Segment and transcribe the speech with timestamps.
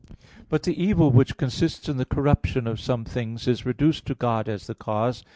[0.49, 4.49] But the evil which consists in the corruption of some things is reduced to God
[4.49, 5.23] as the cause.